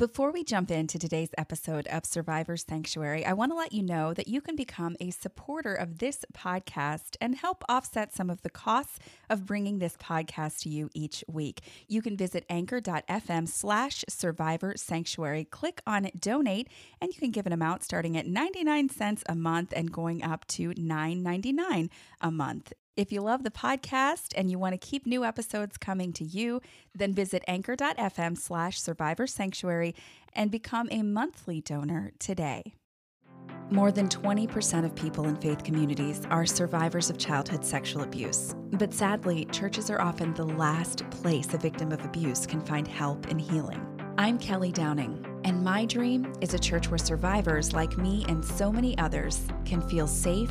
[0.00, 4.14] Before we jump into today's episode of Survivor Sanctuary, I want to let you know
[4.14, 8.48] that you can become a supporter of this podcast and help offset some of the
[8.48, 11.60] costs of bringing this podcast to you each week.
[11.86, 16.68] You can visit anchor.fm slash survivor sanctuary, click on donate,
[17.02, 20.46] and you can give an amount starting at 99 cents a month and going up
[20.46, 21.90] to $9.99
[22.22, 22.72] a month.
[22.96, 26.60] If you love the podcast and you want to keep new episodes coming to you,
[26.94, 29.94] then visit anchor.fm slash survivor sanctuary
[30.34, 32.74] and become a monthly donor today.
[33.70, 38.56] More than 20% of people in faith communities are survivors of childhood sexual abuse.
[38.72, 43.28] But sadly, churches are often the last place a victim of abuse can find help
[43.28, 43.80] and healing.
[44.18, 48.72] I'm Kelly Downing, and my dream is a church where survivors like me and so
[48.72, 50.50] many others can feel safe,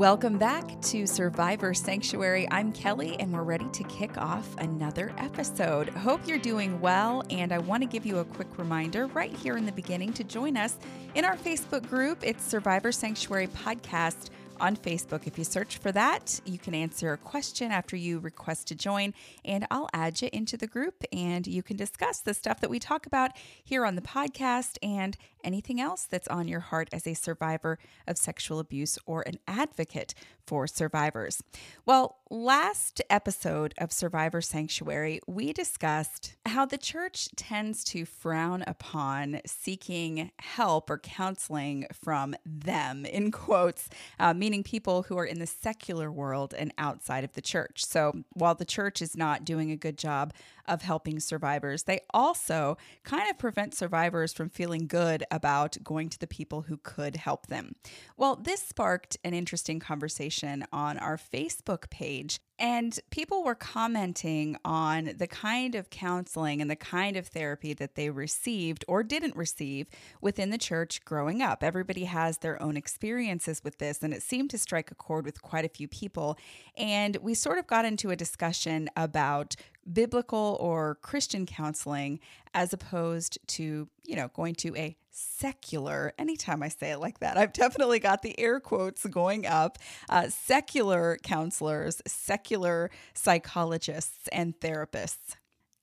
[0.00, 2.48] Welcome back to Survivor Sanctuary.
[2.50, 5.90] I'm Kelly, and we're ready to kick off another episode.
[5.90, 9.58] Hope you're doing well, and I want to give you a quick reminder right here
[9.58, 10.78] in the beginning to join us
[11.14, 12.20] in our Facebook group.
[12.22, 14.30] It's Survivor Sanctuary Podcast
[14.60, 15.26] on Facebook.
[15.26, 19.14] If you search for that, you can answer a question after you request to join,
[19.44, 22.78] and I'll add you into the group and you can discuss the stuff that we
[22.78, 23.32] talk about
[23.64, 28.18] here on the podcast and anything else that's on your heart as a survivor of
[28.18, 30.14] sexual abuse or an advocate
[30.50, 31.44] for survivors.
[31.86, 39.42] Well, last episode of Survivor Sanctuary, we discussed how the church tends to frown upon
[39.46, 45.46] seeking help or counseling from them, in quotes, uh, meaning people who are in the
[45.46, 47.84] secular world and outside of the church.
[47.84, 50.32] So while the church is not doing a good job
[50.70, 51.82] of helping survivors.
[51.82, 56.78] They also kind of prevent survivors from feeling good about going to the people who
[56.78, 57.74] could help them.
[58.16, 62.38] Well, this sparked an interesting conversation on our Facebook page.
[62.60, 67.94] And people were commenting on the kind of counseling and the kind of therapy that
[67.94, 69.88] they received or didn't receive
[70.20, 71.64] within the church growing up.
[71.64, 75.40] Everybody has their own experiences with this, and it seemed to strike a chord with
[75.40, 76.36] quite a few people.
[76.76, 79.56] And we sort of got into a discussion about
[79.90, 82.20] biblical or Christian counseling
[82.52, 87.36] as opposed to, you know, going to a secular, anytime I say it like that,
[87.36, 89.78] I've definitely got the air quotes going up,
[90.08, 95.36] uh, secular counselors, secular psychologists, and therapists.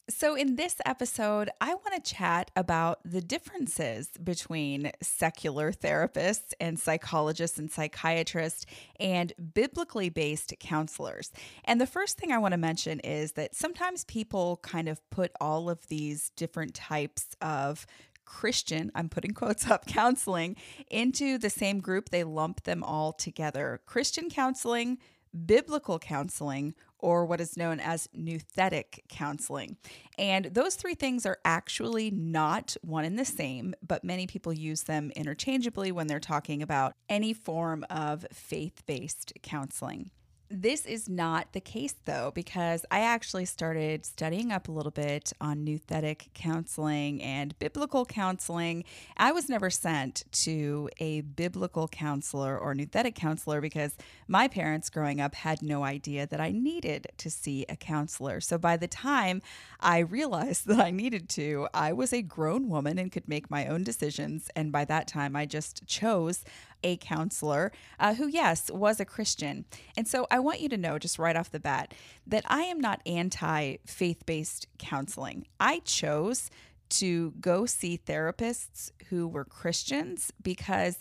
[0.10, 6.80] So, in this episode, I want to chat about the differences between secular therapists and
[6.80, 8.66] psychologists and psychiatrists
[9.02, 11.34] and biblically based counselors.
[11.66, 15.34] And the first thing I want to mention is that sometimes people kind of put
[15.42, 17.86] all of these different types of
[18.24, 20.56] Christian, I'm putting quotes up, counseling
[20.90, 22.10] into the same group.
[22.10, 23.82] They lump them all together.
[23.86, 25.00] Christian counseling,
[25.46, 29.78] biblical counseling, or what is known as nouthetic counseling.
[30.18, 34.84] And those three things are actually not one and the same, but many people use
[34.84, 40.12] them interchangeably when they're talking about any form of faith based counseling.
[40.50, 45.34] This is not the case though, because I actually started studying up a little bit
[45.42, 48.86] on nouthetic counseling and biblical counseling.
[49.18, 53.98] I was never sent to a biblical counselor or nouthetic counselor because
[54.30, 58.40] my parents growing up had no idea that I needed to see a counselor.
[58.40, 59.42] So by the time
[59.82, 63.68] I realized that I needed to, I was a grown woman and could make my
[63.68, 64.50] own decisions.
[64.56, 66.46] And by that time, I just chose
[66.84, 69.66] a counselor uh, who, yes, was a Christian.
[69.96, 71.94] And so I want you to know just right off the bat
[72.26, 75.48] that I am not anti faith based counseling.
[75.60, 76.50] I chose
[76.90, 81.00] to go see therapists who were Christians because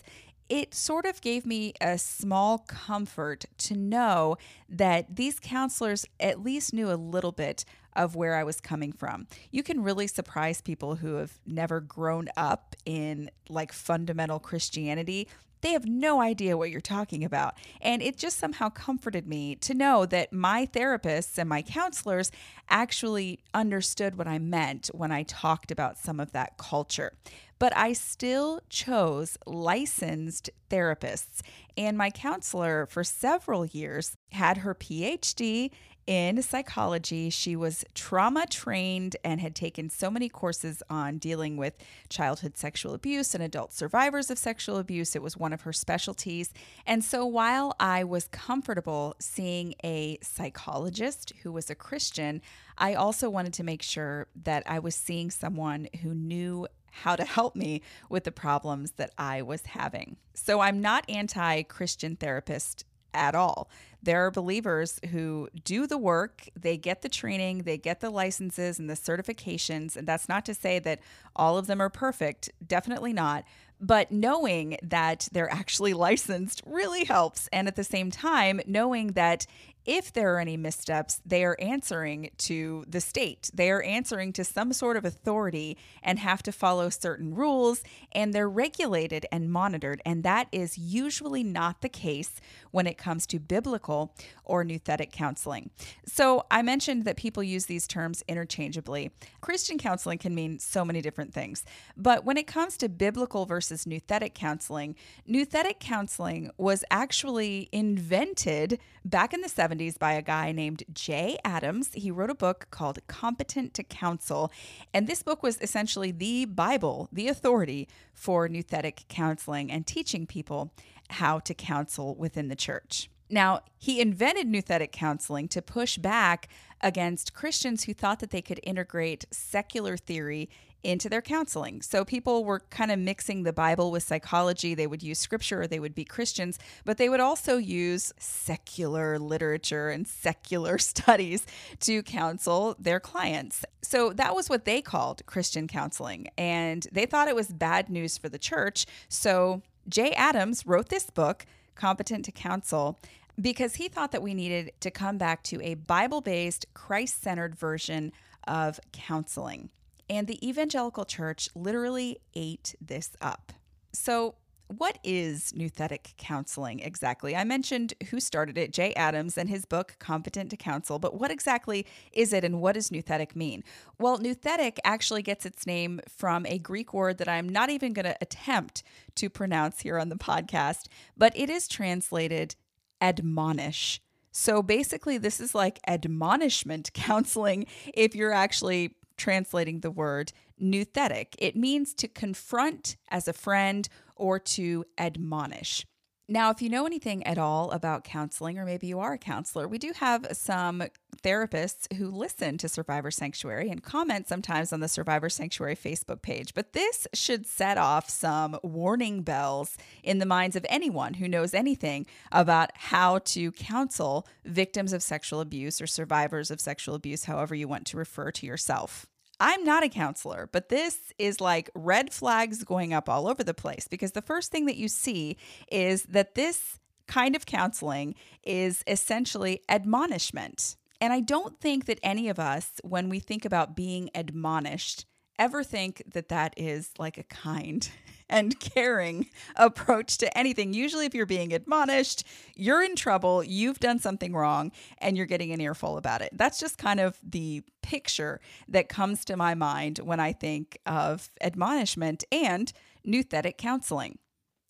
[0.49, 4.37] it sort of gave me a small comfort to know
[4.69, 7.65] that these counselors at least knew a little bit
[7.95, 9.27] of where I was coming from.
[9.51, 15.27] You can really surprise people who have never grown up in like fundamental Christianity
[15.67, 17.55] they have no idea what you're talking about.
[17.81, 22.31] And it just somehow comforted me to know that my therapists and my counselors
[22.69, 27.11] actually understood what I meant when I talked about some of that culture.
[27.59, 31.41] But I still chose licensed therapists.
[31.75, 35.71] And my counselor for several years had her PhD
[36.07, 37.29] in psychology.
[37.29, 41.77] She was trauma trained and had taken so many courses on dealing with
[42.09, 45.15] childhood sexual abuse and adult survivors of sexual abuse.
[45.15, 46.53] It was one of her specialties.
[46.85, 52.41] And so while I was comfortable seeing a psychologist who was a Christian,
[52.77, 56.67] I also wanted to make sure that I was seeing someone who knew
[57.03, 60.17] how to help me with the problems that I was having.
[60.33, 63.69] So I'm not anti Christian therapist at all.
[64.01, 68.79] There are believers who do the work, they get the training, they get the licenses
[68.79, 69.97] and the certifications.
[69.97, 70.99] And that's not to say that
[71.35, 73.43] all of them are perfect, definitely not.
[73.79, 77.49] But knowing that they're actually licensed really helps.
[77.51, 79.45] And at the same time, knowing that
[79.87, 83.49] if there are any missteps, they are answering to the state.
[83.53, 88.33] They are answering to some sort of authority and have to follow certain rules, and
[88.33, 90.01] they're regulated and monitored.
[90.05, 92.41] And that is usually not the case
[92.71, 94.13] when it comes to biblical
[94.43, 95.69] or nouthetic counseling.
[96.05, 99.11] So I mentioned that people use these terms interchangeably.
[99.39, 101.63] Christian counseling can mean so many different things.
[101.95, 104.95] But when it comes to biblical versus nouthetic counseling,
[105.29, 111.89] nouthetic counseling was actually invented back in the 70s by a guy named Jay Adams.
[111.93, 114.51] He wrote a book called Competent to Counsel.
[114.93, 120.71] And this book was essentially the Bible, the authority for nouthetic counseling and teaching people
[121.09, 123.09] how to counsel within the church.
[123.29, 126.47] Now, he invented nouthetic counseling to push back
[126.81, 130.49] against Christians who thought that they could integrate secular theory
[130.87, 131.81] into their counseling.
[131.81, 134.73] So people were kind of mixing the Bible with psychology.
[134.73, 139.19] They would use scripture or they would be Christians, but they would also use secular
[139.19, 141.45] literature and secular studies
[141.81, 143.65] to counsel their clients.
[143.81, 146.29] So that was what they called Christian counseling.
[146.37, 148.85] And they thought it was bad news for the church.
[149.09, 151.45] So Jay Adams wrote this book,
[151.75, 152.97] Competent to Counsel,
[153.39, 157.55] because he thought that we needed to come back to a Bible based, Christ centered
[157.55, 158.13] version
[158.47, 159.69] of counseling.
[160.09, 163.53] And the evangelical church literally ate this up.
[163.93, 164.35] So,
[164.67, 167.37] what is nouthetic counseling exactly?
[167.37, 171.31] I mentioned who started it, Jay Adams, and his book, Competent to Counsel, but what
[171.31, 173.63] exactly is it and what does nouthetic mean?
[173.97, 178.07] Well, nouthetic actually gets its name from a Greek word that I'm not even going
[178.07, 178.83] to attempt
[179.15, 182.55] to pronounce here on the podcast, but it is translated
[182.99, 184.01] admonish.
[184.33, 190.31] So basically, this is like admonishment counseling if you're actually translating the word
[190.61, 191.35] nouthetic.
[191.37, 195.85] It means to confront as a friend or to admonish.
[196.29, 199.65] Now, if you know anything at all about counseling, or maybe you are a counselor,
[199.65, 200.83] we do have some
[201.23, 206.53] therapists who listen to Survivor Sanctuary and comment sometimes on the Survivor Sanctuary Facebook page.
[206.53, 211.53] But this should set off some warning bells in the minds of anyone who knows
[211.53, 217.55] anything about how to counsel victims of sexual abuse or survivors of sexual abuse, however
[217.55, 219.07] you want to refer to yourself.
[219.39, 223.53] I'm not a counselor, but this is like red flags going up all over the
[223.53, 225.37] place because the first thing that you see
[225.71, 230.75] is that this kind of counseling is essentially admonishment.
[230.99, 235.05] And I don't think that any of us, when we think about being admonished,
[235.37, 237.89] ever think that that is like a kind
[238.29, 240.73] and caring approach to anything.
[240.73, 242.23] Usually, if you're being admonished,
[242.55, 246.29] you're in trouble, you've done something wrong, and you're getting an earful about it.
[246.33, 251.29] That's just kind of the picture that comes to my mind when I think of
[251.41, 252.71] admonishment and
[253.05, 254.19] nouthetic counseling.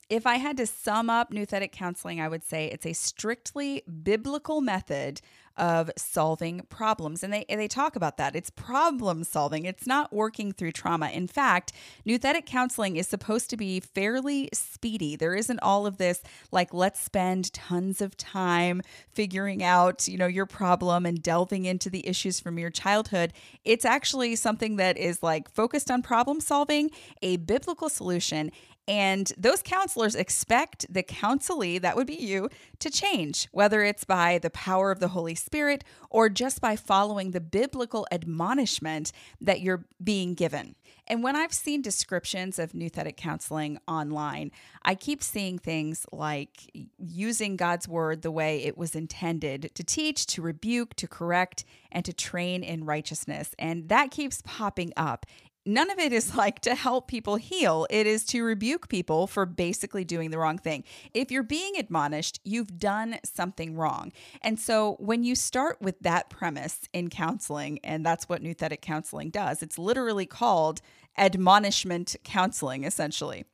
[0.10, 4.62] If I had to sum up nouthetic counseling, I would say it's a strictly biblical
[4.62, 5.22] method
[5.58, 7.24] of solving problems.
[7.24, 8.36] And they they talk about that.
[8.36, 9.66] It's problem solving.
[9.66, 11.10] It's not working through trauma.
[11.10, 11.74] In fact,
[12.06, 15.16] nouthetic counseling is supposed to be fairly speedy.
[15.16, 20.28] There isn't all of this like let's spend tons of time figuring out, you know,
[20.28, 23.34] your problem and delving into the issues from your childhood.
[23.66, 26.92] It's actually something that is like focused on problem solving,
[27.22, 28.52] a biblical solution,
[28.88, 34.38] and those counselors expect the counselee, that would be you, to change, whether it's by
[34.38, 39.86] the power of the Holy Spirit or just by following the biblical admonishment that you're
[40.02, 40.76] being given.
[41.10, 44.52] And when I've seen descriptions of nouthetic counseling online,
[44.84, 50.26] I keep seeing things like using God's word the way it was intended to teach,
[50.28, 53.56] to rebuke, to correct, and to train in righteousness.
[53.58, 55.26] And that keeps popping up
[55.68, 57.86] none of it is like to help people heal.
[57.90, 60.84] It is to rebuke people for basically doing the wrong thing.
[61.14, 64.14] If you're being admonished, you've done something wrong.
[64.42, 69.30] And so when you start with that premise in counseling, and that's what nouthetic counseling
[69.30, 70.82] does, it's literally called
[71.18, 73.46] admonishment counseling, essentially.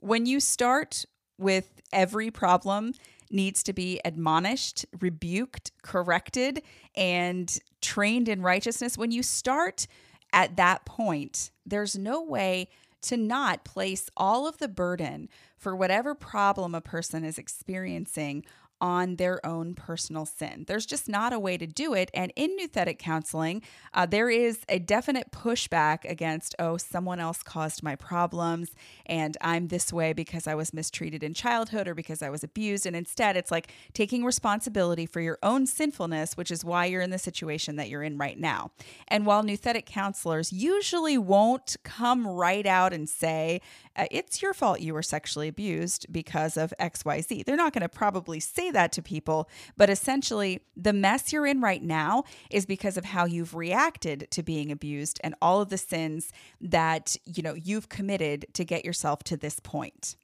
[0.00, 1.04] When you start
[1.38, 2.94] with every problem
[3.30, 6.62] needs to be admonished, rebuked, corrected,
[6.96, 9.86] and trained in righteousness, when you start
[10.32, 12.68] at that point, there's no way
[13.02, 18.44] to not place all of the burden for whatever problem a person is experiencing
[18.80, 20.64] on their own personal sin.
[20.66, 22.10] There's just not a way to do it.
[22.14, 23.62] And in nouthetic counseling,
[23.94, 28.70] uh, there is a definite pushback against, oh, someone else caused my problems
[29.06, 32.86] and I'm this way because I was mistreated in childhood or because I was abused.
[32.86, 37.10] And instead, it's like taking responsibility for your own sinfulness, which is why you're in
[37.10, 38.70] the situation that you're in right now.
[39.08, 43.60] And while nouthetic counselors usually won't come right out and say,
[43.98, 47.44] Uh, it's your fault you were sexually abused because of XYZ.
[47.44, 51.60] They're not going to probably say that to people, but essentially, the mess you're in
[51.60, 55.78] right now is because of how you've reacted to being abused and all of the
[55.78, 60.14] sins that, you know, you've committed to get yourself to this point.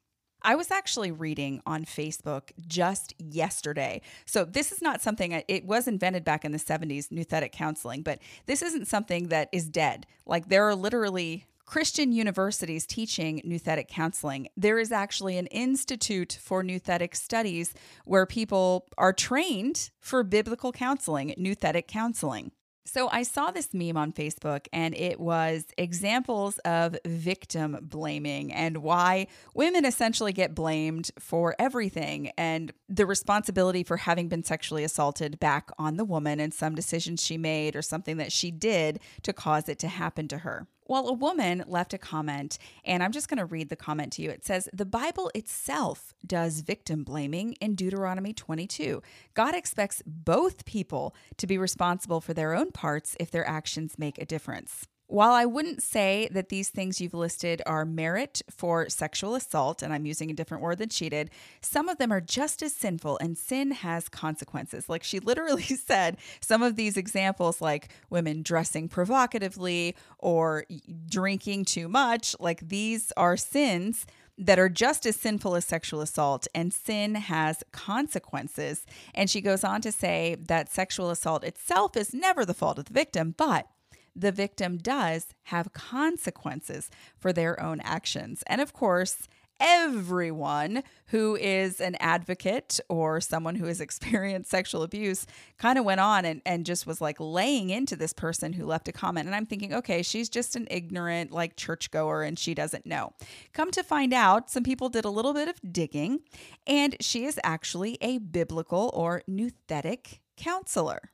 [0.47, 4.03] I was actually reading on Facebook just yesterday.
[4.27, 8.21] So, this is not something, it was invented back in the 70s, nouthetic counseling, but
[8.47, 10.07] this isn't something that is dead.
[10.27, 14.49] Like, there are literally Christian universities teaching nouthetic counseling.
[14.57, 21.35] There is actually an institute for nouthetic studies where people are trained for biblical counseling,
[21.39, 22.53] nouthetic counseling.
[22.87, 28.79] So I saw this meme on Facebook and it was examples of victim blaming and
[28.79, 35.41] why women essentially get blamed for everything and the responsibility for having been sexually assaulted
[35.41, 39.33] back on the woman and some decisions she made or something that she did to
[39.33, 40.69] cause it to happen to her.
[40.87, 44.23] Well, a woman left a comment, and I'm just going to read the comment to
[44.23, 44.29] you.
[44.31, 49.03] It says, The Bible itself does victim blaming in Deuteronomy 22.
[49.33, 54.19] God expects both people to be responsible for their own parts if their actions make
[54.19, 54.87] a difference.
[55.15, 59.93] While I wouldn't say that these things you've listed are merit for sexual assault, and
[59.93, 61.31] I'm using a different word than she did,
[61.61, 64.89] some of them are just as sinful, and sin has consequences.
[64.89, 70.65] Like she literally said, some of these examples, like women dressing provocatively or
[71.09, 74.07] drinking too much, like these are sins
[74.37, 78.85] that are just as sinful as sexual assault, and sin has consequences.
[79.15, 82.87] And she goes on to say that sexual assault itself is never the fault of
[82.87, 83.69] the victim, but
[84.17, 88.43] the victim does have consequences for their own actions.
[88.47, 89.29] And of course,
[89.61, 95.27] everyone who is an advocate or someone who has experienced sexual abuse
[95.59, 98.89] kind of went on and, and just was like laying into this person who left
[98.89, 99.27] a comment.
[99.27, 103.13] And I'm thinking, okay, she's just an ignorant, like churchgoer and she doesn't know.
[103.53, 106.21] Come to find out, some people did a little bit of digging,
[106.67, 111.11] and she is actually a biblical or nouthetic counselor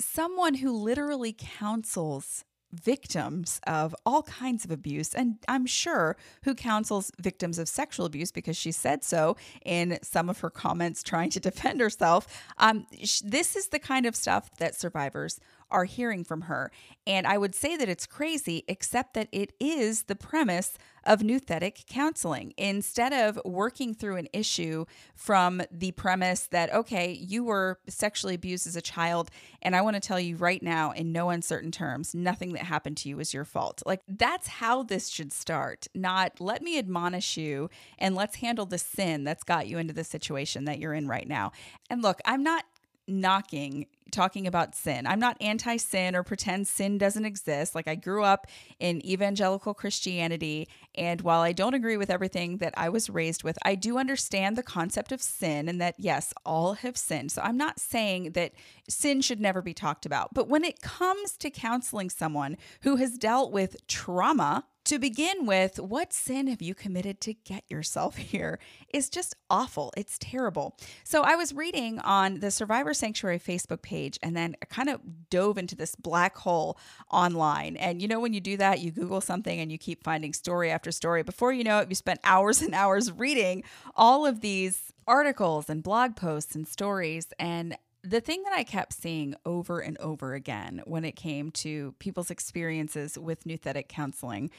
[0.00, 7.10] someone who literally counsels victims of all kinds of abuse, and I'm sure who counsels
[7.18, 11.40] victims of sexual abuse because she said so in some of her comments trying to
[11.50, 12.26] defend herself.
[12.58, 15.40] Um, sh- this is the kind of stuff that survivors
[15.70, 16.70] are hearing from her.
[17.06, 21.86] And I would say that it's crazy, except that it is the premise of nouthetic
[21.86, 22.52] counseling.
[22.58, 24.84] Instead of working through an issue
[25.14, 29.30] from the premise that, okay, you were sexually abused as a child,
[29.62, 32.98] and I want to tell you right now, in no uncertain terms, nothing that happened
[32.98, 33.82] to you is your fault.
[33.86, 38.78] Like, that's how this should start, not let me admonish you and let's handle the
[38.78, 41.52] sin that's got you into the situation that you're in right now.
[41.88, 42.64] And look, I'm not
[43.08, 45.06] knocking talking about sin.
[45.06, 47.74] I'm not anti sin or pretend sin doesn't exist.
[47.74, 48.46] Like, I grew up
[48.78, 53.58] in evangelical Christianity, and while I don't agree with everything that I was raised with,
[53.64, 57.32] I do understand the concept of sin and that, yes, all have sinned.
[57.32, 58.52] So, I'm not saying that
[58.88, 60.34] sin should never be talked about.
[60.34, 65.78] But when it comes to counseling someone who has dealt with trauma, to begin with,
[65.78, 68.58] what sin have you committed to get yourself here
[68.92, 69.92] is just awful.
[69.96, 70.76] It's terrible.
[71.04, 75.58] So I was reading on the Survivor Sanctuary Facebook page and then kind of dove
[75.58, 76.78] into this black hole
[77.10, 77.76] online.
[77.76, 80.70] And you know, when you do that, you Google something and you keep finding story
[80.70, 81.22] after story.
[81.22, 83.62] Before you know it, you spent hours and hours reading
[83.94, 87.28] all of these articles and blog posts and stories.
[87.38, 91.94] And the thing that I kept seeing over and over again when it came to
[91.98, 94.50] people's experiences with nouthetic counseling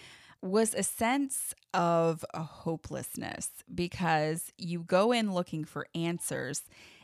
[0.42, 6.64] was a sense of a hopelessness because you go in looking for answers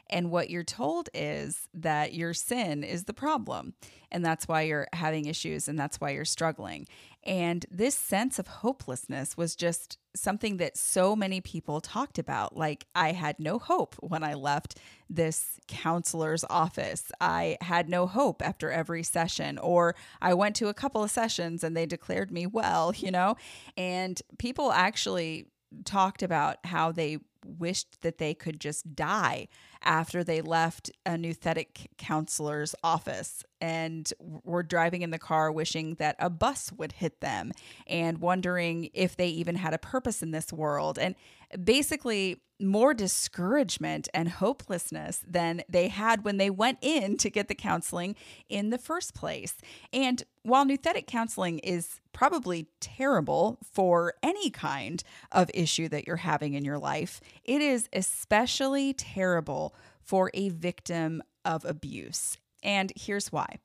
[0.09, 3.73] and what you're told is that your sin is the problem.
[4.11, 6.87] And that's why you're having issues and that's why you're struggling.
[7.27, 12.55] And this sense of hopelessness was just something that so many people talked about.
[12.55, 14.79] Like, I had no hope when I left
[15.09, 17.11] this counselor's office.
[17.19, 21.65] I had no hope after every session, or I went to a couple of sessions
[21.65, 23.35] and they declared me well, you know?
[23.75, 25.47] And people actually
[25.83, 29.47] talked about how they wished that they could just die
[29.81, 36.15] after they left a nouthetic counselor's office and were driving in the car wishing that
[36.19, 37.51] a bus would hit them
[37.87, 40.99] and wondering if they even had a purpose in this world.
[40.99, 41.15] And
[41.63, 47.55] basically, more discouragement and hopelessness than they had when they went in to get the
[47.55, 48.15] counseling
[48.49, 49.55] in the first place.
[49.93, 56.55] And while nouthetic counseling is probably terrible for any kind of issue that you're having
[56.55, 62.37] in your life, it is especially terrible for a victim of abuse.
[62.63, 63.59] And here's why.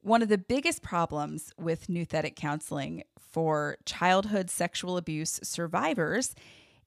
[0.00, 6.34] One of the biggest problems with nouthetic counseling for childhood sexual abuse survivors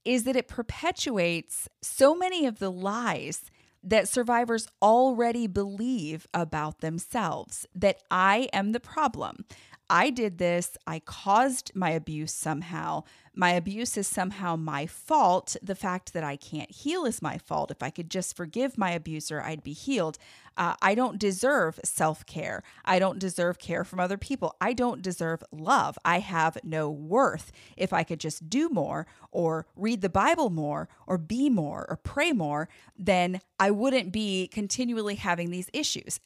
[0.06, 3.52] is that it perpetuates so many of the lies
[3.84, 9.46] that survivors already believe about themselves that I am the problem.
[9.90, 10.78] I did this.
[10.88, 13.04] I caused my abuse somehow.
[13.36, 15.56] My abuse is somehow my fault.
[15.62, 17.70] The fact that I can't heal is my fault.
[17.70, 20.18] If I could just forgive my abuser, I'd be healed.
[20.58, 22.64] Uh, I don't deserve self care.
[22.84, 24.56] I don't deserve care from other people.
[24.60, 26.00] I don't deserve love.
[26.04, 27.52] I have no worth.
[27.78, 31.98] If I could just do more, or read the Bible more, or be more, or
[31.98, 36.20] pray more, then I wouldn't be continually having these issues.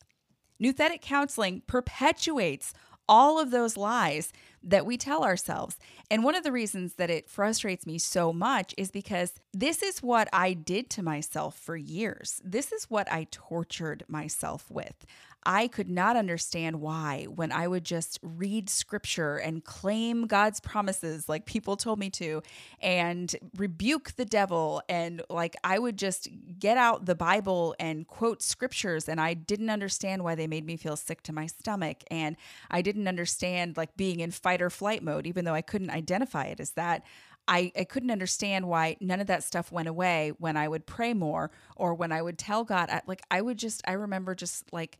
[0.61, 2.73] Nouthetic counseling perpetuates
[3.09, 4.31] all of those lies
[4.63, 5.77] that we tell ourselves.
[6.11, 10.03] And one of the reasons that it frustrates me so much is because this is
[10.03, 12.41] what I did to myself for years.
[12.43, 15.05] This is what I tortured myself with.
[15.45, 21.29] I could not understand why, when I would just read scripture and claim God's promises
[21.29, 22.43] like people told me to,
[22.81, 26.27] and rebuke the devil, and like I would just
[26.59, 30.77] get out the Bible and quote scriptures, and I didn't understand why they made me
[30.77, 32.03] feel sick to my stomach.
[32.11, 32.35] And
[32.69, 36.45] I didn't understand like being in fight or flight mode, even though I couldn't identify
[36.45, 37.03] it as that.
[37.47, 41.15] I, I couldn't understand why none of that stuff went away when I would pray
[41.15, 42.91] more or when I would tell God.
[42.91, 44.99] I, like, I would just, I remember just like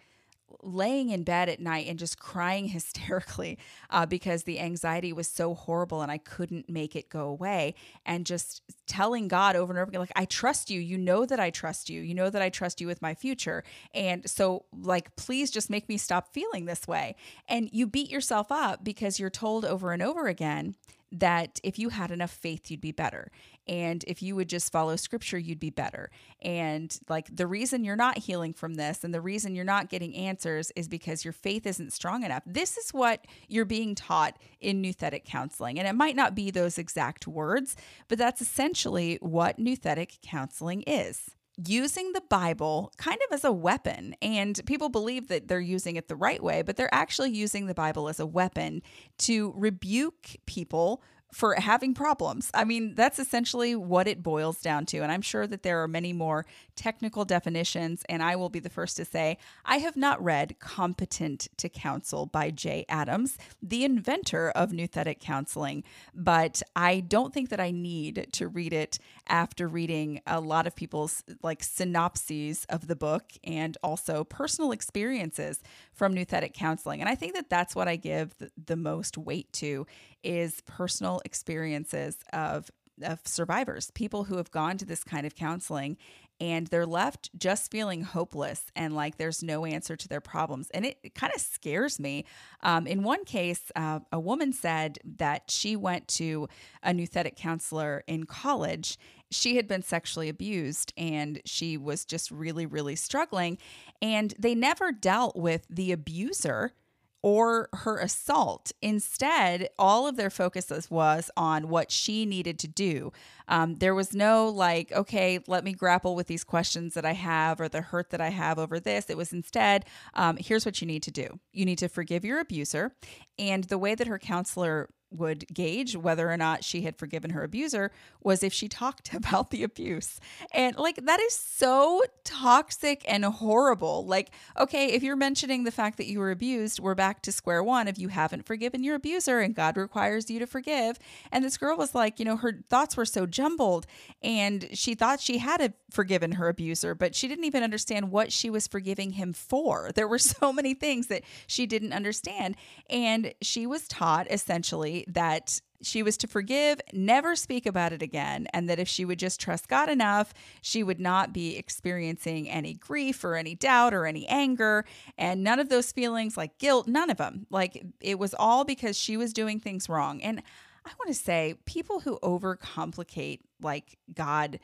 [0.62, 3.58] laying in bed at night and just crying hysterically
[3.90, 7.76] uh, because the anxiety was so horrible and I couldn't make it go away.
[8.06, 10.80] And just telling God over and over again, like, I trust you.
[10.80, 12.02] You know that I trust you.
[12.02, 13.64] You know that I trust you with my future.
[13.94, 17.16] And so, like, please just make me stop feeling this way.
[17.48, 20.76] And you beat yourself up because you're told over and over again
[21.12, 23.32] that if you had enough faith, you'd be better.
[23.70, 26.10] And if you would just follow scripture, you'd be better.
[26.42, 30.16] And like the reason you're not healing from this and the reason you're not getting
[30.16, 32.42] answers is because your faith isn't strong enough.
[32.48, 35.78] This is what you're being taught in nouthetic counseling.
[35.78, 37.76] And it might not be those exact words,
[38.08, 41.30] but that's essentially what nouthetic counseling is
[41.68, 44.16] using the Bible kind of as a weapon.
[44.22, 47.74] And people believe that they're using it the right way, but they're actually using the
[47.74, 48.82] Bible as a weapon
[49.20, 52.50] to rebuke people for having problems.
[52.54, 55.00] I mean, that's essentially what it boils down to.
[55.00, 58.04] And I'm sure that there are many more technical definitions.
[58.10, 62.26] And I will be the first to say, I have not read Competent to Counsel
[62.26, 65.84] by Jay Adams, the inventor of nouthetic counseling,
[66.16, 70.76] but I don't think that I need to read it after reading a lot of
[70.76, 75.62] people's like synopses of the book and also personal experiences
[75.94, 77.02] from nouthetic counseling.
[77.02, 79.86] And I think that that's what I give the, the most weight to
[80.24, 82.70] is personal experiences of
[83.02, 85.98] of survivors, people who have gone to this kind of counseling
[86.42, 90.70] and they're left just feeling hopeless and like there's no answer to their problems.
[90.72, 92.26] And it, it kind of scares me.
[92.62, 96.48] Um, in one case, uh, a woman said that she went to
[96.82, 98.98] a nouthetic counselor in college.
[99.32, 103.58] She had been sexually abused and she was just really, really struggling.
[104.02, 106.74] And they never dealt with the abuser
[107.22, 108.72] or her assault.
[108.82, 113.12] Instead, all of their focuses was on what she needed to do.
[113.48, 117.60] Um, there was no like, okay, let me grapple with these questions that I have
[117.60, 119.10] or the hurt that I have over this.
[119.10, 122.40] It was instead, um, here's what you need to do you need to forgive your
[122.40, 122.94] abuser.
[123.38, 127.44] And the way that her counselor would gauge whether or not she had forgiven her
[127.44, 127.92] abuser
[128.22, 130.20] was if she talked about the abuse.
[130.54, 134.06] And like that is so toxic and horrible.
[134.06, 137.64] Like, okay, if you're mentioning the fact that you were abused, we're back to square
[137.64, 137.88] one.
[137.88, 141.00] If you haven't forgiven your abuser and God requires you to forgive.
[141.32, 143.86] And this girl was like, you know, her thoughts were so jumbled
[144.22, 148.50] and she thought she had forgiven her abuser, but she didn't even understand what she
[148.50, 149.92] was forgiving him for.
[149.94, 152.56] There were so many things that she didn't understand.
[152.90, 158.48] And she was taught essentially that she was to forgive, never speak about it again,
[158.54, 162.74] and that if she would just trust God enough, she would not be experiencing any
[162.74, 164.86] grief or any doubt or any anger,
[165.18, 167.46] and none of those feelings like guilt, none of them.
[167.50, 170.22] Like it was all because she was doing things wrong.
[170.22, 170.42] And
[170.86, 174.60] I want to say, people who overcomplicate like God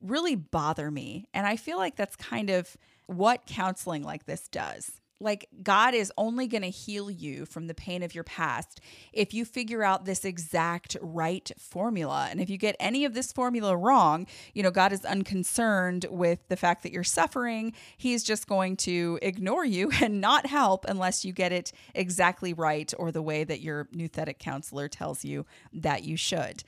[0.00, 1.28] really bother me.
[1.34, 2.76] And I feel like that's kind of
[3.06, 7.74] what counseling like this does like God is only going to heal you from the
[7.74, 8.80] pain of your past
[9.12, 12.28] if you figure out this exact right formula.
[12.30, 16.46] And if you get any of this formula wrong, you know, God is unconcerned with
[16.48, 17.72] the fact that you're suffering.
[17.96, 22.92] He's just going to ignore you and not help unless you get it exactly right
[22.98, 26.62] or the way that your nouthetic counselor tells you that you should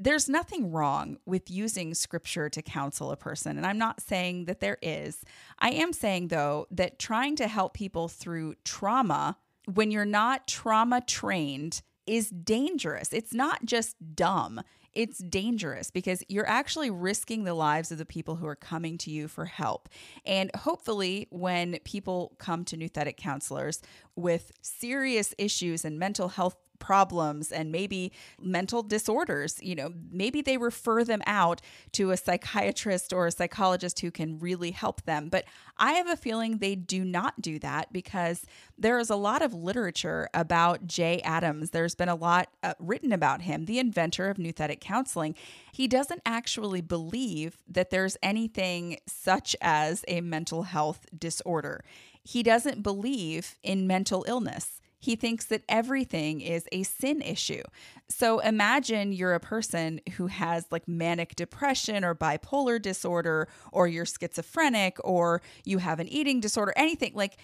[0.00, 3.56] there's nothing wrong with using scripture to counsel a person.
[3.56, 5.24] And I'm not saying that there is.
[5.58, 9.36] I am saying, though, that trying to help people through trauma
[9.72, 13.12] when you're not trauma trained is dangerous.
[13.12, 14.62] It's not just dumb,
[14.94, 19.10] it's dangerous because you're actually risking the lives of the people who are coming to
[19.10, 19.88] you for help.
[20.24, 23.82] And hopefully, when people come to nouthetic counselors
[24.18, 29.58] with serious issues and mental health problems and maybe mental disorders.
[29.62, 31.60] You know, maybe they refer them out
[31.92, 35.28] to a psychiatrist or a psychologist who can really help them.
[35.28, 35.44] But
[35.76, 38.44] I have a feeling they do not do that because
[38.76, 41.70] there is a lot of literature about Jay Adams.
[41.70, 45.34] There's been a lot uh, written about him, the inventor of nouthetic counseling.
[45.72, 51.84] He doesn't actually believe that there's anything such as a mental health disorder.
[52.28, 54.82] He doesn't believe in mental illness.
[54.98, 57.62] He thinks that everything is a sin issue.
[58.10, 64.04] So imagine you're a person who has like manic depression or bipolar disorder, or you're
[64.04, 67.38] schizophrenic, or you have an eating disorder, anything like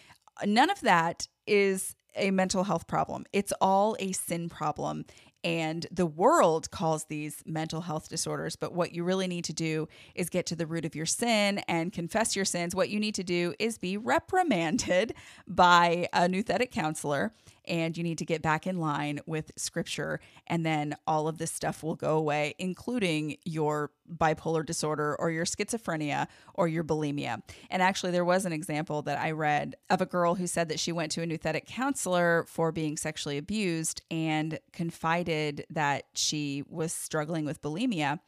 [0.45, 3.25] none of that is a mental health problem.
[3.33, 5.07] It's all a sin problem.
[5.45, 8.57] And the world calls these mental health disorders.
[8.57, 11.59] But what you really need to do is get to the root of your sin
[11.69, 12.75] and confess your sins.
[12.75, 15.15] What you need to do is be reprimanded
[15.47, 17.33] by a nouthetic counselor
[17.67, 20.21] and you need to get back in line with scripture.
[20.47, 25.45] And then all of this stuff will go away, including your bipolar disorder or your
[25.45, 27.43] schizophrenia or your bulimia.
[27.71, 30.81] And actually, there was an example that I read of a girl who said that
[30.81, 36.93] she went to a nouthetic counselor for being sexually abused and confided that she was
[36.93, 38.21] struggling with bulimia.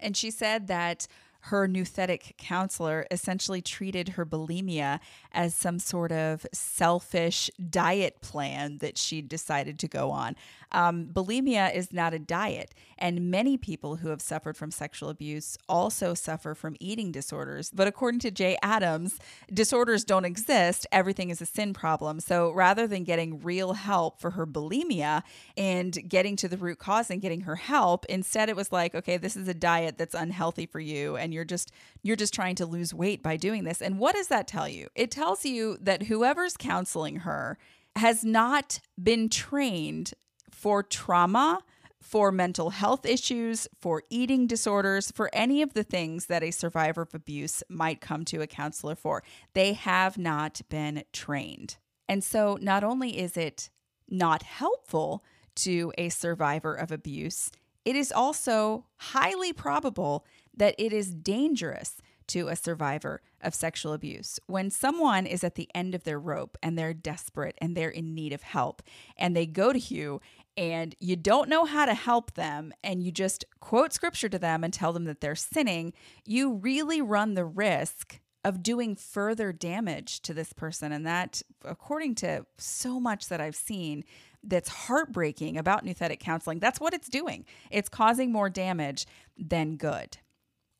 [0.00, 1.06] And she said that
[1.46, 5.00] her nouthetic counselor essentially treated her bulimia
[5.32, 10.36] as some sort of selfish diet plan that she decided to go on.
[10.72, 15.56] Um, bulimia is not a diet, and many people who have suffered from sexual abuse
[15.68, 17.70] also suffer from eating disorders.
[17.70, 19.18] But according to Jay Adams,
[19.52, 22.20] disorders don't exist, everything is a sin problem.
[22.20, 25.22] So rather than getting real help for her bulimia
[25.56, 29.16] and getting to the root cause and getting her help, instead it was like, okay,
[29.16, 32.66] this is a diet that's unhealthy for you and you're just you're just trying to
[32.66, 33.80] lose weight by doing this.
[33.80, 34.88] And what does that tell you?
[34.94, 37.58] It tells you that whoever's counseling her
[37.96, 40.14] has not been trained
[40.62, 41.58] for trauma,
[42.00, 47.02] for mental health issues, for eating disorders, for any of the things that a survivor
[47.02, 49.24] of abuse might come to a counselor for.
[49.54, 51.78] They have not been trained.
[52.08, 53.70] And so, not only is it
[54.08, 55.24] not helpful
[55.56, 57.50] to a survivor of abuse,
[57.84, 60.24] it is also highly probable
[60.56, 62.00] that it is dangerous
[62.32, 64.40] to a survivor of sexual abuse.
[64.46, 68.14] When someone is at the end of their rope and they're desperate and they're in
[68.14, 68.82] need of help
[69.16, 70.20] and they go to you
[70.56, 74.64] and you don't know how to help them and you just quote scripture to them
[74.64, 75.92] and tell them that they're sinning,
[76.24, 80.90] you really run the risk of doing further damage to this person.
[80.90, 84.04] And that, according to so much that I've seen,
[84.42, 87.44] that's heartbreaking about nouthetic counseling, that's what it's doing.
[87.70, 89.06] It's causing more damage
[89.38, 90.18] than good.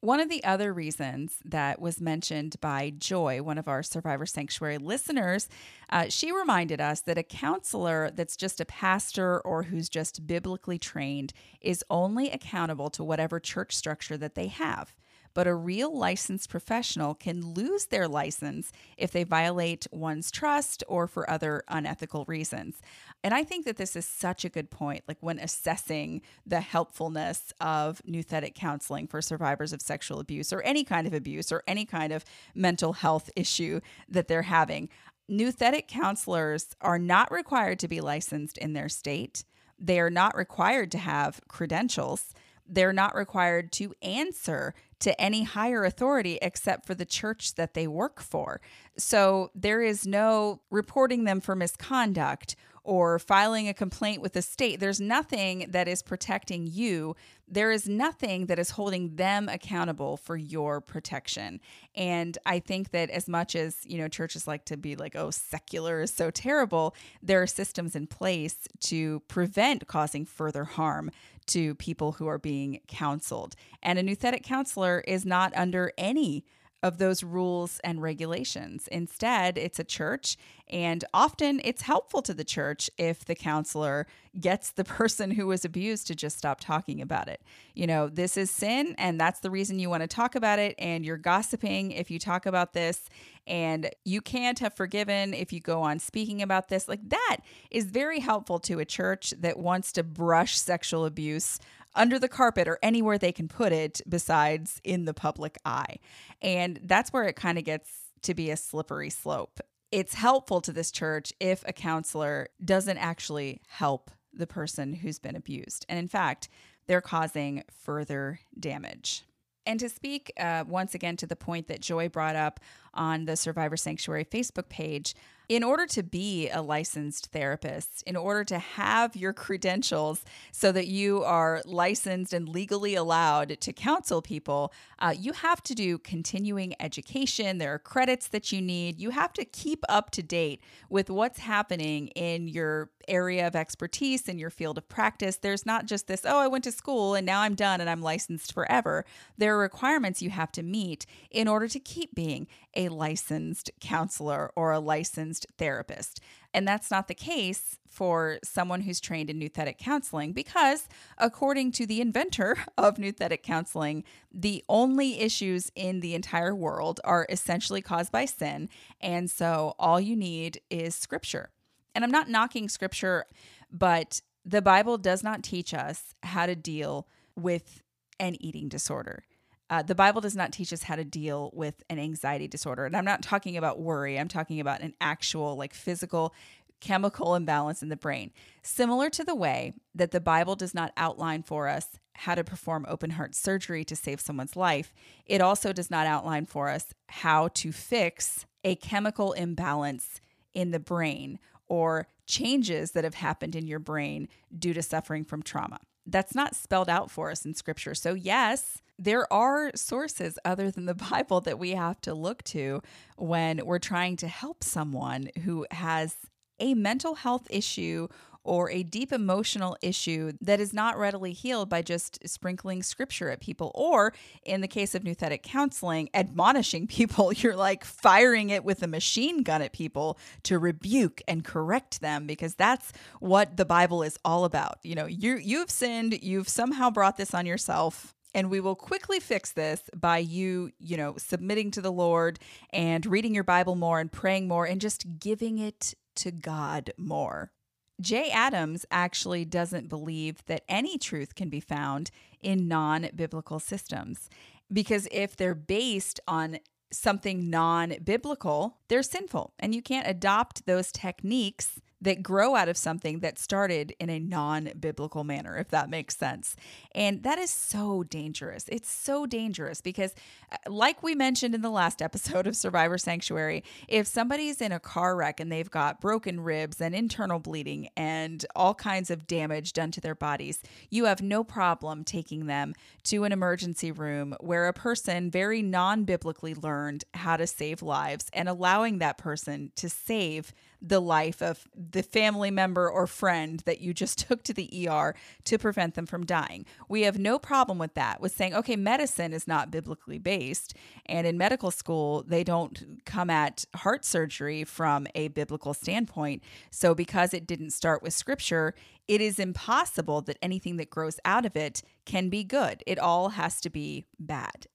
[0.02, 4.78] One of the other reasons that was mentioned by Joy, one of our Survivor Sanctuary
[4.78, 5.48] listeners,
[5.90, 10.76] uh, she reminded us that a counselor that's just a pastor or who's just biblically
[10.76, 14.92] trained is only accountable to whatever church structure that they have
[15.34, 21.06] but a real licensed professional can lose their license if they violate one's trust or
[21.06, 22.80] for other unethical reasons.
[23.24, 27.52] And I think that this is such a good point, like when assessing the helpfulness
[27.60, 31.84] of nouthetic counseling for survivors of sexual abuse or any kind of abuse or any
[31.84, 34.88] kind of mental health issue that they're having.
[35.30, 39.44] Nouthetic counselors are not required to be licensed in their state.
[39.78, 42.34] They are not required to have credentials
[42.72, 47.86] they're not required to answer to any higher authority except for the church that they
[47.86, 48.60] work for.
[48.96, 54.80] So there is no reporting them for misconduct or filing a complaint with the state.
[54.80, 57.14] There's nothing that is protecting you.
[57.46, 61.60] There is nothing that is holding them accountable for your protection.
[61.94, 65.30] And I think that as much as, you know, churches like to be like, oh,
[65.30, 71.10] secular is so terrible, there are systems in place to prevent causing further harm
[71.46, 73.54] to people who are being counseled.
[73.82, 76.44] And a nouthetic counselor is not under any
[76.82, 78.88] of those rules and regulations.
[78.88, 80.36] Instead, it's a church,
[80.68, 84.06] and often it's helpful to the church if the counselor
[84.40, 87.40] gets the person who was abused to just stop talking about it.
[87.74, 90.74] You know, this is sin, and that's the reason you want to talk about it,
[90.78, 93.08] and you're gossiping if you talk about this,
[93.46, 96.88] and you can't have forgiven if you go on speaking about this.
[96.88, 97.38] Like that
[97.70, 101.58] is very helpful to a church that wants to brush sexual abuse
[101.94, 105.96] under the carpet or anywhere they can put it besides in the public eye.
[106.40, 107.90] And that's where it kind of gets
[108.22, 109.60] to be a slippery slope.
[109.90, 115.36] It's helpful to this church if a counselor doesn't actually help the person who's been
[115.36, 115.84] abused.
[115.88, 116.48] And in fact,
[116.86, 119.22] they're causing further damage.
[119.66, 122.58] And to speak uh, once again to the point that Joy brought up
[122.94, 125.14] on the Survivor Sanctuary Facebook page,
[125.48, 130.86] in order to be a licensed therapist, in order to have your credentials so that
[130.86, 136.74] you are licensed and legally allowed to counsel people, uh, you have to do continuing
[136.80, 137.58] education.
[137.58, 138.98] There are credits that you need.
[138.98, 144.28] You have to keep up to date with what's happening in your area of expertise,
[144.28, 145.36] in your field of practice.
[145.36, 148.00] There's not just this, oh, I went to school and now I'm done and I'm
[148.00, 149.04] licensed forever.
[149.36, 154.50] There are requirements you have to meet in order to keep being a licensed counselor
[154.56, 156.20] or a licensed therapist.
[156.54, 161.86] And that's not the case for someone who's trained in nouthetic counseling because, according to
[161.86, 168.12] the inventor of nouthetic counseling, the only issues in the entire world are essentially caused
[168.12, 168.68] by sin.
[169.00, 171.50] And so all you need is scripture.
[171.94, 173.26] And I'm not knocking scripture,
[173.70, 177.06] but the Bible does not teach us how to deal
[177.36, 177.82] with
[178.18, 179.24] an eating disorder.
[179.70, 182.84] Uh, the Bible does not teach us how to deal with an anxiety disorder.
[182.84, 186.34] And I'm not talking about worry, I'm talking about an actual, like, physical
[186.80, 188.32] chemical imbalance in the brain.
[188.62, 192.84] Similar to the way that the Bible does not outline for us how to perform
[192.88, 194.92] open heart surgery to save someone's life,
[195.24, 200.20] it also does not outline for us how to fix a chemical imbalance
[200.52, 205.42] in the brain or changes that have happened in your brain due to suffering from
[205.42, 205.78] trauma.
[206.04, 207.94] That's not spelled out for us in scripture.
[207.94, 212.82] So, yes, there are sources other than the Bible that we have to look to
[213.16, 216.16] when we're trying to help someone who has
[216.60, 218.06] a mental health issue
[218.44, 223.40] or a deep emotional issue that is not readily healed by just sprinkling scripture at
[223.40, 223.70] people.
[223.74, 224.12] Or
[224.42, 229.42] in the case of nouthetic counseling, admonishing people, you're like firing it with a machine
[229.42, 234.44] gun at people to rebuke and correct them because that's what the Bible is all
[234.44, 234.78] about.
[234.82, 239.20] You know, you you've sinned, you've somehow brought this on yourself and we will quickly
[239.20, 242.38] fix this by you, you know, submitting to the Lord
[242.70, 247.52] and reading your Bible more and praying more and just giving it to God more.
[248.00, 254.28] Jay Adams actually doesn't believe that any truth can be found in non biblical systems
[254.72, 256.58] because if they're based on
[256.92, 262.76] something non biblical, they're sinful and you can't adopt those techniques that grow out of
[262.76, 266.56] something that started in a non biblical manner, if that makes sense.
[266.94, 268.64] And that is so dangerous.
[268.68, 270.14] It's so dangerous because,
[270.50, 274.80] uh, like we mentioned in the last episode of Survivor Sanctuary, if somebody's in a
[274.80, 279.72] car wreck and they've got broken ribs and internal bleeding and all kinds of damage
[279.72, 280.60] done to their bodies,
[280.90, 286.04] you have no problem taking them to an emergency room where a person very non
[286.04, 291.68] biblically learned how to save lives and allowing that person to save the life of
[291.74, 295.14] the family member or friend that you just took to the ER
[295.44, 296.66] to prevent them from dying.
[296.88, 300.74] We have no problem with that, with saying, okay, medicine is not biblically based.
[301.06, 306.42] And in medical school, they don't come at heart surgery from a biblical standpoint.
[306.70, 308.74] So because it didn't start with scripture,
[309.06, 312.82] it is impossible that anything that grows out of it can be good.
[312.86, 314.66] It all has to be bad.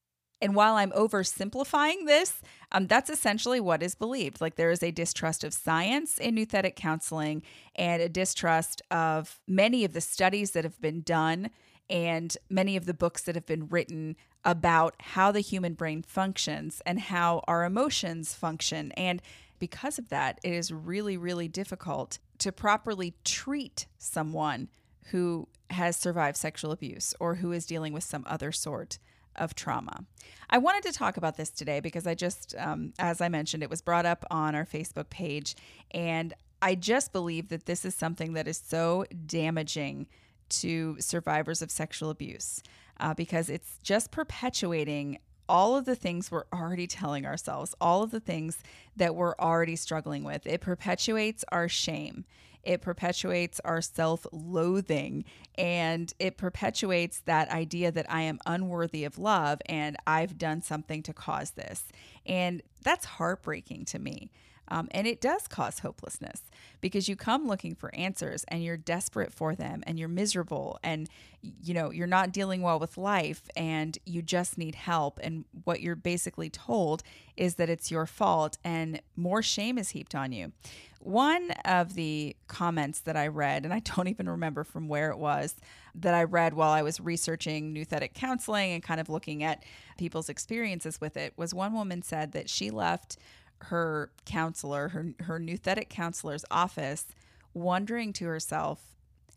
[0.42, 4.40] And while I'm oversimplifying this, um, that's essentially what is believed.
[4.40, 7.42] Like there is a distrust of science in nouthetic counseling
[7.76, 11.50] and a distrust of many of the studies that have been done
[11.90, 16.82] and many of the books that have been written about how the human brain functions
[16.86, 18.92] and how our emotions function.
[18.94, 19.22] And
[19.60, 24.70] because of that, it is really, really difficult to properly treat someone
[25.12, 29.00] who has survived sexual abuse or who is dealing with some other sort
[29.38, 30.06] of trauma.
[30.50, 33.70] I wanted to talk about this today because I just, um, as I mentioned, it
[33.70, 35.56] was brought up on our Facebook page,
[35.92, 40.08] and I just believe that this is something that is so damaging
[40.50, 42.62] to survivors of sexual abuse
[43.00, 45.20] uh, because it's just perpetuating
[45.50, 48.60] all of the things we're already telling ourselves, all of the things
[48.96, 50.46] that we're already struggling with.
[50.46, 52.26] It perpetuates our shame.
[52.68, 55.24] It perpetuates our self loathing
[55.56, 61.02] and it perpetuates that idea that I am unworthy of love and I've done something
[61.04, 61.86] to cause this.
[62.26, 64.32] And that's heartbreaking to me.
[64.70, 66.42] Um, and it does cause hopelessness
[66.82, 71.10] because you come looking for answers and you're desperate for them and you're miserable and
[71.42, 75.82] you know you're not dealing well with life and you just need help and what
[75.82, 77.04] you're basically told
[77.38, 80.52] is that it's your fault and more shame is heaped on you.
[81.00, 85.18] One of the comments that I read, and I don't even remember from where it
[85.18, 85.56] was,
[85.96, 89.64] that I read while I was researching nouthetic counseling and kind of looking at
[89.98, 93.18] people's experiences with it, was one woman said that she left
[93.64, 97.08] her counselor, her her nouthetic counselor's office,
[97.54, 98.80] wondering to herself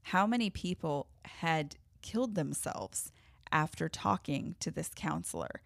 [0.02, 3.12] how many people had killed themselves
[3.52, 5.60] after talking to this counselor.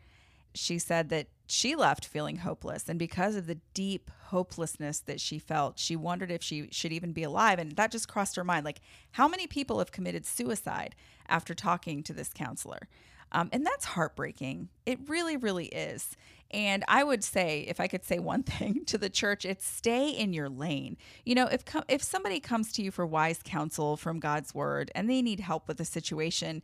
[0.54, 5.38] She said that she left feeling hopeless and because of the deep hopelessness that she
[5.38, 8.64] felt, she wondered if she should even be alive and that just crossed her mind
[8.64, 8.80] like
[9.12, 10.94] how many people have committed suicide
[11.28, 12.88] after talking to this counselor?
[13.32, 14.68] Um, and that's heartbreaking.
[14.86, 16.16] It really, really is.
[16.50, 20.08] And I would say, if I could say one thing to the church, it's stay
[20.10, 20.96] in your lane.
[21.24, 25.10] You know, if if somebody comes to you for wise counsel from God's word and
[25.10, 26.62] they need help with a situation,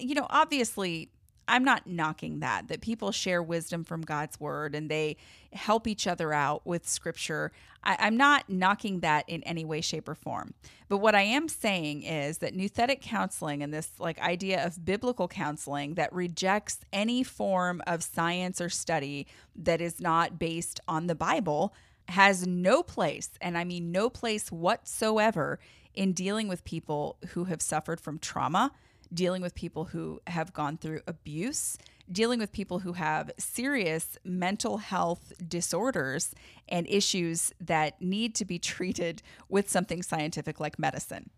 [0.00, 1.10] you know, obviously
[1.48, 5.16] I'm not knocking that, that people share wisdom from God's word and they
[5.52, 7.50] help each other out with scripture.
[7.82, 10.54] I, am not knocking that in any way, shape, or form.
[10.88, 15.26] But what I am saying is that nouthetic counseling and this like idea of biblical
[15.26, 21.14] counseling that rejects any form of science or study that is not based on the
[21.14, 21.74] Bible
[22.08, 25.58] has no place, and I mean no place whatsoever
[25.94, 28.72] in dealing with people who have suffered from trauma
[29.12, 31.78] dealing with people who have gone through abuse,
[32.10, 36.34] dealing with people who have serious mental health disorders
[36.68, 41.30] and issues that need to be treated with something scientific like medicine.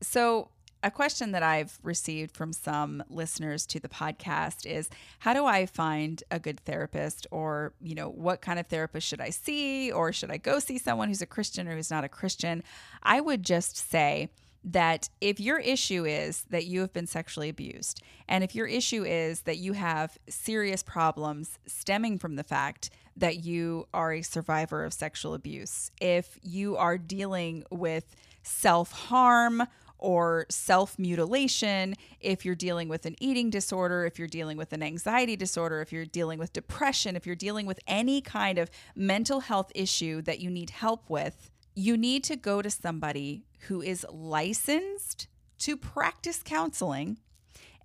[0.00, 0.50] So,
[0.84, 5.64] a question that I've received from some listeners to the podcast is how do I
[5.64, 10.12] find a good therapist or, you know, what kind of therapist should I see or
[10.12, 12.62] should I go see someone who's a Christian or who's not a Christian?
[13.02, 14.28] I would just say
[14.64, 19.04] that if your issue is that you have been sexually abused, and if your issue
[19.04, 24.84] is that you have serious problems stemming from the fact that you are a survivor
[24.84, 29.64] of sexual abuse, if you are dealing with self harm
[29.98, 34.82] or self mutilation, if you're dealing with an eating disorder, if you're dealing with an
[34.82, 39.40] anxiety disorder, if you're dealing with depression, if you're dealing with any kind of mental
[39.40, 44.06] health issue that you need help with, you need to go to somebody who is
[44.10, 47.18] licensed to practice counseling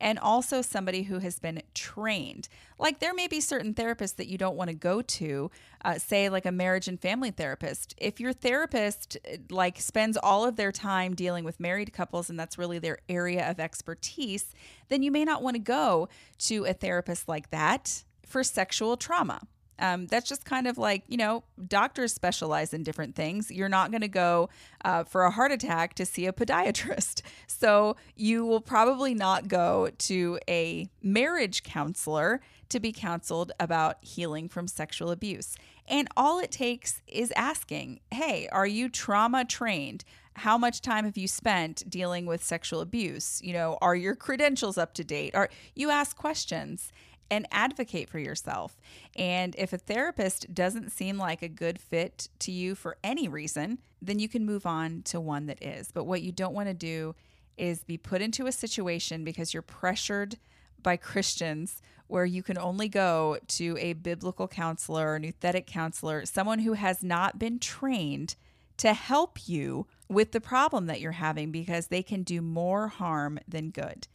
[0.01, 2.47] and also somebody who has been trained.
[2.77, 5.51] Like there may be certain therapists that you don't want to go to,
[5.83, 7.93] uh, say like a marriage and family therapist.
[7.97, 12.39] If your therapist uh, like spends all of their time dealing with married couples and
[12.39, 14.53] that's really their area of expertise,
[14.87, 16.07] then you may not want to go
[16.39, 19.41] to a therapist like that for sexual trauma.
[19.79, 23.49] Um, that's just kind of like, you know, doctors specialize in different things.
[23.51, 24.49] You're not going to go
[24.83, 27.21] uh, for a heart attack to see a podiatrist.
[27.47, 32.39] So you will probably not go to a marriage counselor
[32.69, 35.57] to be counseled about healing from sexual abuse.
[35.87, 40.05] And all it takes is asking, hey, are you trauma trained?
[40.35, 43.41] How much time have you spent dealing with sexual abuse?
[43.43, 45.35] You know, are your credentials up to date?
[45.35, 46.91] Are you ask questions
[47.31, 48.79] and advocate for yourself.
[49.15, 53.79] And if a therapist doesn't seem like a good fit to you for any reason,
[54.01, 55.91] then you can move on to one that is.
[55.91, 57.15] But what you don't want to do
[57.57, 60.37] is be put into a situation because you're pressured
[60.81, 66.59] by Christians where you can only go to a biblical counselor, an nouthetic counselor, someone
[66.59, 68.35] who has not been trained
[68.77, 73.37] to help you with the problem that you're having because they can do more harm
[73.47, 74.07] than good.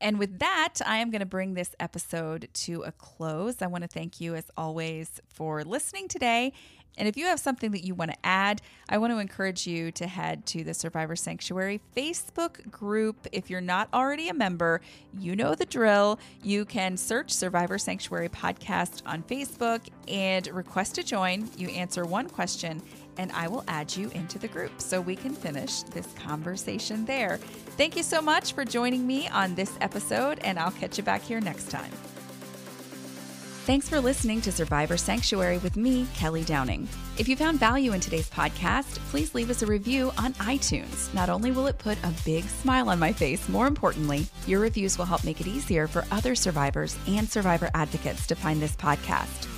[0.00, 3.62] And with that, I am going to bring this episode to a close.
[3.62, 6.52] I want to thank you, as always, for listening today.
[6.98, 9.92] And if you have something that you want to add, I want to encourage you
[9.92, 13.28] to head to the Survivor Sanctuary Facebook group.
[13.30, 14.80] If you're not already a member,
[15.16, 16.18] you know the drill.
[16.42, 21.48] You can search Survivor Sanctuary Podcast on Facebook and request to join.
[21.56, 22.82] You answer one question
[23.18, 27.36] and I will add you into the group so we can finish this conversation there.
[27.76, 31.22] Thank you so much for joining me on this episode, and I'll catch you back
[31.22, 31.90] here next time.
[33.68, 36.88] Thanks for listening to Survivor Sanctuary with me, Kelly Downing.
[37.18, 41.12] If you found value in today's podcast, please leave us a review on iTunes.
[41.12, 44.96] Not only will it put a big smile on my face, more importantly, your reviews
[44.96, 49.57] will help make it easier for other survivors and survivor advocates to find this podcast.